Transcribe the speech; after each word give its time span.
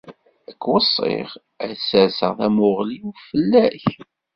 Ad 0.49 0.55
k-weṣṣiɣ, 0.63 1.29
ad 1.65 1.71
serseɣ 1.79 2.31
tamuɣli-w 2.39 3.07
fell-ak. 3.27 3.85